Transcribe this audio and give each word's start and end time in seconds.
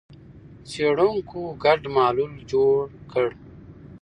څېړونکو 0.69 1.39
ګډ 1.63 1.81
محلول 1.95 2.33
جوړ 2.51 2.79
کړ. 3.11 3.29